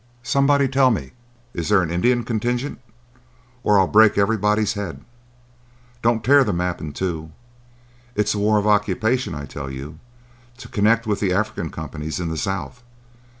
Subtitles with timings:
[0.23, 1.11] —Somebody tell me
[1.53, 2.79] if there's an Indian contingent,
[3.63, 9.45] or I'll break everybody's head.—Don't tear the map in two.—It's a war of occupation, I
[9.45, 9.99] tell you,
[10.57, 12.81] to connect with the African companies in the South.